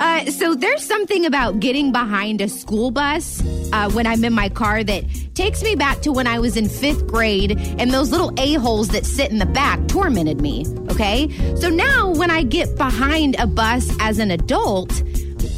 Uh, 0.00 0.24
so 0.30 0.54
there's 0.54 0.82
something 0.82 1.26
about 1.26 1.60
getting 1.60 1.92
behind 1.92 2.40
a 2.40 2.48
school 2.48 2.90
bus 2.90 3.42
uh, 3.72 3.90
when 3.90 4.06
I'm 4.06 4.24
in 4.24 4.32
my 4.32 4.48
car 4.48 4.82
that 4.82 5.04
takes 5.34 5.62
me 5.62 5.74
back 5.74 6.00
to 6.00 6.10
when 6.10 6.26
I 6.26 6.38
was 6.38 6.56
in 6.56 6.70
fifth 6.70 7.06
grade 7.06 7.58
and 7.78 7.92
those 7.92 8.10
little 8.10 8.32
a-holes 8.38 8.88
that 8.88 9.04
sit 9.04 9.30
in 9.30 9.38
the 9.38 9.46
back 9.46 9.86
tormented 9.88 10.40
me. 10.40 10.64
Okay. 10.88 11.28
So 11.56 11.68
now 11.68 12.10
when 12.10 12.30
I 12.30 12.44
get 12.44 12.76
behind 12.76 13.36
a 13.38 13.46
bus 13.46 13.94
as 14.00 14.18
an 14.18 14.30
adult, 14.30 15.02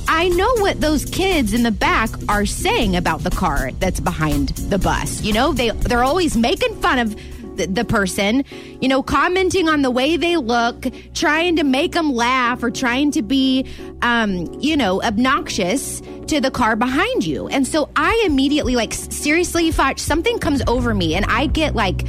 I 0.08 0.28
know 0.30 0.53
what 0.56 0.81
those 0.81 1.04
kids 1.04 1.54
in 1.54 1.63
the 1.63 1.71
back 1.71 2.11
are 2.29 2.45
saying 2.45 2.97
about 2.97 3.21
the 3.22 3.31
car 3.31 3.71
that's 3.79 4.01
behind 4.01 4.49
the 4.49 4.79
bus. 4.79 5.22
You 5.22 5.33
know, 5.33 5.53
they 5.53 5.71
they're 5.71 6.04
always 6.04 6.37
making 6.37 6.74
fun 6.81 6.99
of 6.99 7.17
the, 7.56 7.84
person, 7.84 8.44
you 8.80 8.88
know, 8.88 9.03
commenting 9.03 9.68
on 9.68 9.82
the 9.82 9.90
way 9.90 10.16
they 10.16 10.37
look, 10.37 10.87
trying 11.14 11.56
to 11.56 11.64
make 11.64 11.92
them 11.92 12.12
laugh 12.12 12.62
or 12.62 12.71
trying 12.71 13.10
to 13.12 13.22
be, 13.22 13.67
um, 14.03 14.46
you 14.60 14.76
know, 14.76 15.03
obnoxious 15.03 16.00
to 16.28 16.41
the 16.41 16.50
car 16.50 16.77
behind 16.77 17.27
you. 17.27 17.48
And 17.48 17.66
so 17.66 17.91
I 17.96 18.22
immediately, 18.27 18.77
like, 18.77 18.94
seriously, 18.94 19.70
Foch, 19.70 19.98
something 19.98 20.38
comes 20.38 20.62
over 20.66 20.94
me 20.94 21.14
and 21.14 21.24
I 21.27 21.46
get 21.46 21.74
like, 21.74 22.04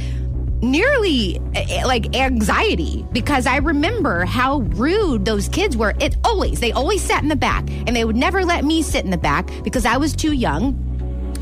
nearly 0.62 1.40
eh, 1.54 1.84
like 1.84 2.16
anxiety 2.16 3.04
because 3.12 3.46
I 3.46 3.58
remember 3.58 4.24
how 4.24 4.60
rude 4.60 5.24
those 5.24 5.48
kids 5.48 5.76
were. 5.76 5.94
It 6.00 6.16
always, 6.24 6.60
they 6.60 6.72
always 6.72 7.02
sat 7.02 7.22
in 7.22 7.28
the 7.28 7.36
back 7.36 7.68
and 7.68 7.94
they 7.94 8.04
would 8.04 8.16
never 8.16 8.44
let 8.44 8.64
me 8.64 8.82
sit 8.82 9.04
in 9.04 9.10
the 9.10 9.18
back 9.18 9.50
because 9.62 9.84
I 9.84 9.98
was 9.98 10.16
too 10.16 10.32
young 10.32 10.74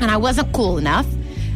and 0.01 0.11
I 0.11 0.17
wasn't 0.17 0.53
cool 0.53 0.77
enough. 0.77 1.07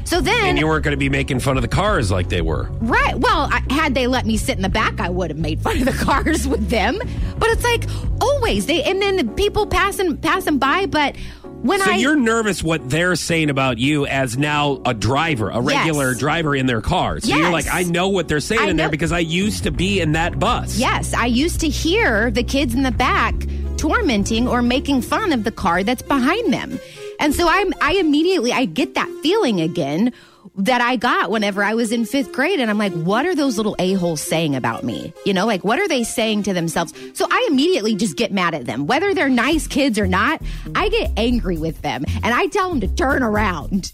So 0.08 0.22
then, 0.22 0.46
And 0.46 0.58
you 0.58 0.68
weren't 0.68 0.86
going 0.86 0.94
to 0.94 0.98
be 0.98 1.10
making 1.10 1.42
fun 1.42 1.58
of 1.58 1.62
the 1.64 1.68
cars 1.68 2.12
like 2.12 2.30
they 2.30 2.40
were. 2.42 2.70
right? 2.80 3.14
Well, 3.20 3.50
I, 3.52 3.62
had 3.70 3.94
they 3.94 4.08
let 4.08 4.26
me 4.26 4.38
sit 4.38 4.56
in 4.56 4.62
the 4.62 4.70
back, 4.70 5.02
I 5.02 5.10
would 5.10 5.30
have 5.32 5.38
made 5.38 5.60
fun 5.60 5.80
of 5.80 5.86
the 5.86 5.92
cars 6.06 6.48
with 6.48 6.70
them. 6.70 6.98
But 7.38 7.50
it's 7.50 7.64
like 7.66 7.84
always 8.22 8.68
they, 8.68 8.84
and 8.84 9.02
then 9.02 9.18
the 9.18 9.26
people 9.34 9.68
passing 9.68 10.16
passing 10.18 10.60
by. 10.60 10.86
But 10.86 11.18
when 11.62 11.82
So 11.82 11.92
I 11.92 11.96
you're 11.96 12.16
nervous 12.16 12.64
what 12.64 12.90
they're 12.90 13.18
saying 13.18 13.50
about 13.50 13.80
you 13.80 14.06
as 14.06 14.38
now 14.38 14.82
a 14.86 14.94
driver, 14.94 15.50
a 15.50 15.60
regular 15.60 16.12
Yes. 16.12 16.20
driver 16.20 16.56
in 16.56 16.68
their 16.68 16.82
car. 16.82 17.20
So 17.20 17.36
you're 17.36 17.52
like, 17.52 17.66
I 17.70 17.84
know 17.84 18.08
what 18.08 18.30
they're 18.30 18.40
saying 18.40 18.62
I 18.62 18.70
in 18.70 18.78
there 18.78 18.90
because 18.90 19.12
I 19.12 19.20
used 19.20 19.64
to 19.64 19.72
be 19.72 20.00
in 20.00 20.14
that 20.14 20.40
bus. 20.40 20.78
Yes, 20.80 21.14
I 21.14 21.26
used 21.26 21.60
to 21.62 21.68
hear 21.68 22.32
the 22.32 22.44
kids 22.44 22.74
in 22.74 22.84
the 22.84 22.92
back 22.92 23.36
tormenting 23.76 24.48
or 24.48 24.62
making 24.62 25.02
fun 25.02 25.34
of 25.34 25.44
the 25.44 25.52
car 25.52 25.84
that's 25.84 26.02
behind 26.02 26.54
them. 26.54 26.80
And 27.28 27.36
so 27.36 27.46
I'm 27.46 27.74
I 27.82 27.96
immediately 27.96 28.54
I 28.54 28.64
get 28.64 28.94
that 28.94 29.10
feeling 29.22 29.60
again 29.60 30.14
that 30.56 30.80
I 30.80 30.96
got 30.96 31.30
whenever 31.30 31.62
I 31.62 31.74
was 31.74 31.92
in 31.92 32.04
5th 32.04 32.32
grade 32.32 32.62
and 32.62 32.70
I'm 32.72 32.78
like 32.78 32.94
what 32.94 33.26
are 33.26 33.36
those 33.36 33.58
little 33.58 33.76
a-holes 33.80 34.22
saying 34.22 34.56
about 34.56 34.86
me? 34.86 35.14
You 35.26 35.34
know, 35.34 35.46
like 35.46 35.66
what 35.66 35.78
are 35.78 35.90
they 35.90 36.06
saying 36.06 36.44
to 36.44 36.54
themselves? 36.54 36.94
So 37.16 37.28
I 37.30 37.46
immediately 37.50 37.98
just 37.98 38.16
get 38.16 38.32
mad 38.32 38.56
at 38.56 38.64
them. 38.64 38.88
Whether 38.88 39.14
they're 39.14 39.28
nice 39.28 39.68
kids 39.68 40.00
or 40.00 40.08
not, 40.08 40.42
I 40.74 40.88
get 40.88 41.12
angry 41.18 41.58
with 41.58 41.82
them 41.82 42.06
and 42.24 42.34
I 42.34 42.48
tell 42.48 42.70
them 42.70 42.80
to 42.80 42.88
turn 42.88 43.22
around. 43.22 43.92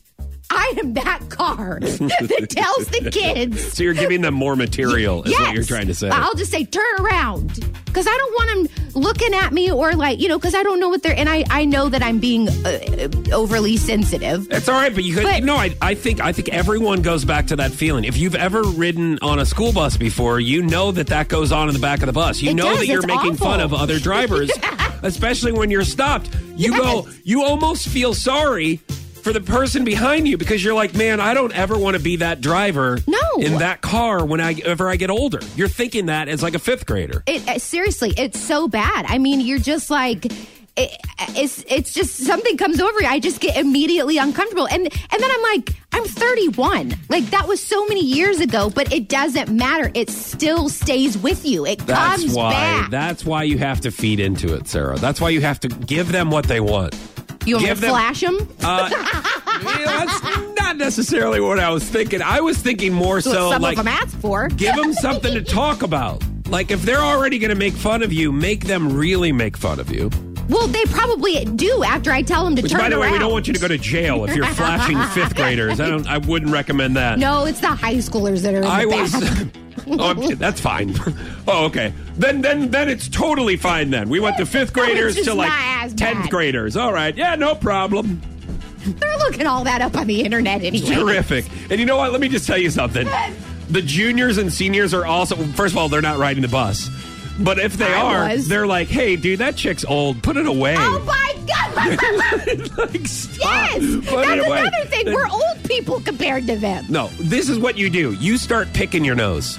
I 0.54 0.74
am 0.80 0.94
that 0.94 1.30
car 1.30 1.80
that 1.82 2.48
tells 2.50 2.88
the 2.88 3.10
kids 3.12 3.74
So 3.74 3.84
you're 3.84 3.94
giving 3.94 4.22
them 4.22 4.34
more 4.34 4.56
material, 4.56 5.24
is 5.24 5.38
what 5.38 5.54
you're 5.54 5.64
trying 5.64 5.88
to 5.88 5.96
say. 5.96 6.10
I'll 6.10 6.36
just 6.36 6.52
say 6.52 6.66
turn 6.66 6.84
around 7.00 7.48
because 7.86 8.08
I 8.08 8.18
don't 8.18 8.34
want 8.34 8.70
them 8.70 8.86
looking 9.02 9.34
at 9.34 9.54
me 9.54 9.72
or 9.72 9.94
like 9.94 10.20
you 10.20 10.28
know 10.28 10.38
because 10.38 10.56
I 10.56 10.64
don't 10.64 10.80
know 10.80 10.90
what 10.90 11.04
they're 11.04 11.18
and 11.18 11.30
I 11.30 11.46
I 11.50 11.66
know 11.66 11.90
that 11.90 12.04
I'm 12.04 12.20
being 12.20 12.48
uh, 12.50 13.10
overly 13.32 13.78
sensitive. 13.78 14.48
It's 14.52 14.70
all 14.70 14.76
right, 14.76 14.94
but 14.94 15.04
you 15.04 15.16
could 15.16 15.24
But- 15.24 15.44
no. 15.44 15.56
I, 15.56 15.76
I 15.82 15.96
think 15.96 16.20
I 16.22 16.32
think 16.32 16.50
everyone 16.50 17.02
goes 17.02 17.26
back 17.26 17.48
to 17.48 17.56
that 17.58 17.72
feeling. 17.72 18.04
If 18.04 18.18
you've 18.18 18.36
ever 18.36 18.62
ridden 18.64 19.20
on 19.22 19.40
a 19.40 19.46
school 19.46 19.72
bus 19.74 19.98
before, 19.98 20.40
you 20.40 20.62
know 20.62 20.92
that 20.92 21.08
that 21.08 21.28
goes 21.28 21.52
on 21.52 21.68
in 21.68 21.74
the 21.74 21.80
back 21.80 22.02
of 22.02 22.08
the 22.08 22.14
bus. 22.14 22.42
You 22.42 22.54
know 22.54 22.66
does, 22.66 22.80
that 22.80 22.88
you're 22.88 23.06
making 23.06 23.36
fun 23.36 23.62
of 23.62 23.74
other 23.74 24.00
drivers, 24.00 24.52
especially 25.04 25.52
when 25.52 25.70
you're 25.72 25.86
stopped. 25.86 26.30
You 26.56 26.78
go, 26.78 27.08
you 27.24 27.44
almost 27.44 27.88
feel 27.88 28.14
sorry 28.14 28.82
for 29.24 29.34
the 29.34 29.42
person 29.42 29.84
behind 29.86 30.28
you 30.28 30.38
because 30.38 30.64
you're 30.64 30.74
like, 30.74 30.94
man, 30.94 31.20
I 31.20 31.34
don't 31.34 31.54
ever 31.58 31.78
want 31.78 31.96
to 31.98 32.04
be 32.04 32.18
that 32.18 32.42
driver 32.42 33.00
No. 33.08 33.20
in 33.40 33.58
that 33.60 33.82
car 33.82 34.26
whenever 34.26 34.44
I 34.50 34.62
ever 34.66 34.90
I 34.90 34.98
get 34.98 35.10
older. 35.10 35.40
You're 35.56 35.70
thinking 35.70 36.08
that 36.08 36.28
as 36.28 36.44
like 36.44 36.56
a 36.56 36.60
fifth 36.60 36.86
grader. 36.86 37.24
It 37.26 37.48
uh, 37.48 37.58
seriously, 37.58 38.14
it's 38.18 38.40
so 38.40 38.68
bad. 38.68 39.06
I 39.08 39.18
mean, 39.18 39.42
you're 39.42 39.60
just 39.60 39.90
like. 39.90 40.26
It, 40.76 40.90
it's 41.36 41.64
it's 41.68 41.94
just 41.94 42.16
something 42.18 42.58
comes 42.58 42.82
over 42.82 43.00
you. 43.00 43.06
I 43.08 43.20
just 43.20 43.40
get 43.40 43.58
immediately 43.58 44.18
uncomfortable, 44.18 44.68
and 44.68 44.82
and 44.82 44.92
then 45.24 45.30
I'm 45.32 45.42
like, 45.44 45.70
I'm 45.92 46.04
31. 46.04 46.96
Like 47.10 47.26
that 47.30 47.48
was 47.48 47.62
so 47.62 47.86
many 47.86 48.04
years 48.04 48.40
ago, 48.40 48.72
but 48.72 48.92
it 48.92 49.08
doesn't 49.08 49.50
matter. 49.56 49.92
It 49.94 50.10
still 50.10 50.70
stays 50.70 51.16
with 51.16 51.46
you. 51.46 51.68
It 51.68 51.78
That's 51.86 52.24
comes 52.24 52.34
why. 52.36 52.52
back. 52.54 52.90
That's 52.90 53.24
why 53.24 53.44
you 53.44 53.60
have 53.60 53.82
to 53.82 53.92
feed 53.92 54.20
into 54.20 54.56
it, 54.56 54.68
Sarah. 54.68 54.98
That's 54.98 55.22
why 55.22 55.30
you 55.30 55.42
have 55.42 55.60
to 55.60 55.68
give 55.68 56.12
them 56.12 56.32
what 56.32 56.46
they 56.48 56.60
want. 56.60 56.96
You 57.46 57.56
want 57.56 57.68
me 57.68 57.74
to 57.76 57.82
them- 57.82 57.90
flash 57.90 58.22
them? 58.22 58.38
Uh, 58.64 58.90
yeah, 59.64 60.06
that's 60.06 60.56
not 60.60 60.78
necessarily 60.78 61.40
what 61.40 61.60
I 61.60 61.70
was 61.70 61.84
thinking. 61.84 62.22
I 62.22 62.42
was 62.42 62.58
thinking 62.58 62.94
more 62.94 63.22
so 63.22 63.52
some 63.52 63.62
like 63.62 63.78
of 63.78 63.86
them 63.86 63.94
ask 63.94 64.18
for. 64.20 64.48
give 64.50 64.76
them 64.76 64.94
something 64.94 65.34
to 65.34 65.42
talk 65.44 65.84
about. 65.84 66.24
Like 66.48 66.72
if 66.72 66.82
they're 66.84 67.00
already 67.02 67.40
going 67.40 67.50
to 67.50 67.56
make 67.56 67.74
fun 67.74 68.04
of 68.04 68.12
you, 68.14 68.32
make 68.32 68.66
them 68.66 68.96
really 68.96 69.32
make 69.32 69.58
fun 69.58 69.80
of 69.80 69.92
you. 69.92 70.10
Well, 70.50 70.68
they 70.68 70.84
probably 70.86 71.46
do 71.46 71.84
after 71.86 72.12
I 72.12 72.22
tell 72.22 72.44
them 72.44 72.56
to 72.58 72.62
Which, 72.62 72.72
turn 72.74 72.82
by 72.82 72.90
the 72.90 73.00
way, 73.00 73.10
we 73.12 73.18
don't 73.18 73.32
want 73.32 73.48
you 73.48 73.54
to 73.54 73.60
go 73.60 73.68
to 73.70 73.78
jail 73.78 74.26
if 74.26 74.36
you're 74.36 74.46
flashing 74.46 75.02
fifth 75.14 75.36
graders. 75.36 75.80
I 75.80 75.90
don't. 75.90 76.06
I 76.06 76.18
wouldn't 76.18 76.52
recommend 76.52 76.98
that. 76.98 77.18
No, 77.18 77.46
it's 77.46 77.62
the 77.62 77.68
high 77.70 77.96
schoolers 77.96 78.42
that 78.42 78.54
are 78.54 78.58
in 78.58 78.64
I 78.66 78.82
the 78.84 78.88
was. 78.90 80.00
oh, 80.00 80.04
I'm- 80.10 80.36
that's 80.38 80.60
fine. 80.60 80.94
Oh, 81.48 81.66
okay. 81.68 81.94
Then, 82.18 82.42
then, 82.42 82.70
then 82.70 82.90
it's 82.90 83.10
totally 83.10 83.58
fine. 83.58 83.90
Then 83.90 84.10
we 84.10 84.20
went 84.20 84.38
to 84.38 84.46
fifth 84.46 84.72
oh, 84.78 84.82
graders 84.82 85.16
to 85.24 85.34
like 85.34 85.96
tenth 85.96 86.30
graders. 86.30 86.78
All 86.78 86.94
right, 86.94 87.16
yeah, 87.16 87.36
no 87.36 87.56
problem. 87.56 88.22
They're 88.86 89.18
looking 89.18 89.48
all 89.48 89.64
that 89.64 89.82
up 89.82 89.96
on 89.96 90.08
the 90.08 90.22
internet 90.22 90.62
anyway. 90.62 90.94
Terrific. 90.94 91.46
And 91.70 91.80
you 91.80 91.86
know 91.86 91.98
what? 91.98 92.12
Let 92.12 92.20
me 92.20 92.28
just 92.28 92.46
tell 92.46 92.58
you 92.58 92.70
something. 92.70 93.08
The 93.70 93.82
juniors 93.82 94.38
and 94.38 94.52
seniors 94.52 94.94
are 94.94 95.06
also, 95.06 95.36
first 95.36 95.74
of 95.74 95.78
all, 95.78 95.88
they're 95.88 96.02
not 96.02 96.18
riding 96.18 96.42
the 96.42 96.50
bus. 96.50 96.90
But 97.40 97.60
if 97.60 97.78
they 97.78 97.94
I 97.94 98.02
are, 98.02 98.30
was. 98.30 98.48
they're 98.48 98.68
like, 98.68 98.90
hey, 98.90 99.16
dude, 99.16 99.40
that 99.40 99.56
chick's 99.56 99.86
old. 99.86 100.22
Put 100.22 100.38
it 100.38 100.48
away. 100.48 100.76
Oh 100.78 101.00
my 101.06 101.36
god! 101.48 102.78
like, 102.78 103.08
stop. 103.08 103.40
yes, 103.40 104.06
Put 104.06 104.28
that's 104.28 104.46
another 104.46 104.86
thing. 104.86 105.14
We're 105.14 105.30
old 105.30 105.64
people 105.64 106.00
compared 106.02 106.46
to 106.48 106.58
them. 106.58 106.86
No, 106.90 107.08
this 107.20 107.50
is 107.50 107.58
what 107.58 107.78
you 107.78 107.90
do. 107.90 108.14
You 108.14 108.38
start 108.38 108.72
picking 108.74 109.04
your 109.04 109.16
nose. 109.16 109.58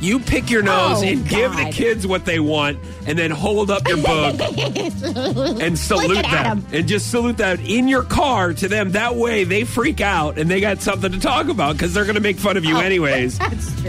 You 0.00 0.18
pick 0.20 0.50
your 0.50 0.62
nose 0.62 1.02
Oh, 1.02 1.06
and 1.06 1.26
give 1.28 1.56
the 1.56 1.70
kids 1.72 2.06
what 2.06 2.24
they 2.26 2.38
want, 2.40 2.78
and 3.06 3.18
then 3.18 3.30
hold 3.30 3.70
up 3.70 3.86
your 3.88 3.96
book 3.98 4.38
and 5.60 5.78
salute 5.78 6.22
them, 6.22 6.64
And 6.72 6.86
just 6.86 7.10
salute 7.10 7.36
them 7.38 7.58
in 7.60 7.88
your 7.88 8.02
car 8.02 8.52
to 8.54 8.68
them. 8.68 8.92
That 8.92 9.16
way 9.16 9.44
they 9.44 9.64
freak 9.64 10.00
out 10.00 10.38
and 10.38 10.50
they 10.50 10.60
got 10.60 10.80
something 10.82 11.10
to 11.12 11.18
talk 11.20 11.48
about 11.48 11.74
because 11.74 11.94
they're 11.94 12.04
going 12.04 12.16
to 12.16 12.20
make 12.20 12.36
fun 12.38 12.56
of 12.56 12.64
you 12.64 12.76
Oh, 12.76 12.80
anyways. 12.84 13.38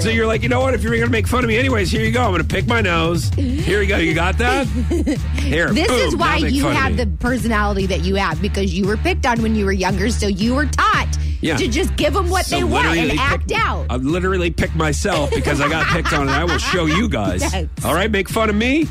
So 0.01 0.09
you're 0.09 0.27
like, 0.27 0.41
you 0.43 0.49
know 0.49 0.61
what? 0.61 0.73
If 0.73 0.83
you're 0.83 0.91
going 0.93 1.05
to 1.05 1.11
make 1.11 1.27
fun 1.27 1.43
of 1.43 1.47
me 1.49 1.57
anyways, 1.57 1.91
here 1.91 2.01
you 2.01 2.11
go. 2.11 2.23
I'm 2.23 2.31
going 2.31 2.41
to 2.41 2.47
pick 2.47 2.67
my 2.67 2.81
nose. 2.81 3.29
Here 3.35 3.81
you 3.81 3.87
go. 3.87 3.97
You 3.97 4.13
got 4.13 4.37
that? 4.37 4.67
Here. 5.37 5.69
This 5.71 5.87
boom, 5.87 5.99
is 5.99 6.15
why 6.15 6.37
you 6.37 6.65
have 6.67 6.97
the 6.97 7.07
personality 7.19 7.85
that 7.87 8.01
you 8.01 8.15
have 8.15 8.41
because 8.41 8.73
you 8.73 8.87
were 8.87 8.97
picked 8.97 9.25
on 9.25 9.41
when 9.41 9.55
you 9.55 9.65
were 9.65 9.71
younger, 9.71 10.09
so 10.09 10.27
you 10.27 10.55
were 10.55 10.65
taught 10.65 11.07
Yeah. 11.45 11.57
to 11.57 11.67
just 11.67 11.95
give 11.95 12.13
them 12.13 12.29
what 12.29 12.45
So 12.45 12.57
they 12.57 12.63
want 12.63 12.87
and 12.87 12.95
literally 12.95 13.19
act 13.19 13.51
out. 13.53 13.85
I 13.89 13.95
literally 13.97 14.51
picked 14.51 14.75
myself 14.75 15.29
because 15.31 15.61
I 15.61 15.69
got 15.69 15.85
picked 15.87 16.13
on, 16.13 16.21
and 16.23 16.31
I 16.31 16.43
will 16.43 16.57
show 16.57 16.85
you 16.85 17.07
guys. 17.21 17.41
Yes. 17.41 17.67
All 17.83 17.93
right, 17.93 18.09
make 18.09 18.29
fun 18.29 18.49
of 18.49 18.55
me. 18.55 18.87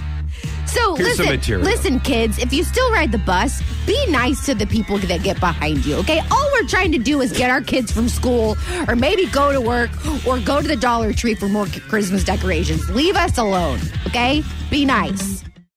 So 0.67 0.97
Here's 0.97 1.19
listen, 1.21 1.63
listen, 1.63 2.01
kids. 2.01 2.39
If 2.39 2.53
you 2.53 2.65
still 2.65 2.91
ride 2.91 3.13
the 3.13 3.19
bus, 3.19 3.63
be 3.87 4.07
nice 4.09 4.45
to 4.47 4.55
the 4.55 4.67
people 4.67 4.99
that 4.99 5.23
get 5.23 5.39
behind 5.39 5.85
you. 5.85 5.97
Okay, 5.97 6.21
all 6.31 6.51
we're 6.53 6.67
trying 6.67 6.91
to 6.93 6.99
do 6.99 7.21
is 7.21 7.33
get 7.33 7.51
our 7.51 7.61
kids 7.61 7.93
from 7.93 8.09
school, 8.09 8.57
or 8.89 8.97
maybe 8.97 9.27
go 9.27 9.53
to 9.53 9.61
work, 9.61 9.91
or 10.27 10.41
go 10.41 10.61
to 10.61 10.67
the 10.67 10.77
Dollar 10.77 11.13
Tree 11.13 11.35
for 11.35 11.49
more 11.49 11.67
Christmas 11.67 12.25
decorations. 12.25 12.89
Leave 12.91 13.15
us 13.15 13.39
alone. 13.39 13.79
Okay, 14.07 14.43
be 14.71 14.85
nice. 14.85 15.45